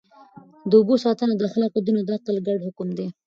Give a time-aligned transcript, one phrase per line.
[0.69, 3.07] د اوبو ساتنه د اخلاقو، دین او عقل ګډ حکم دی.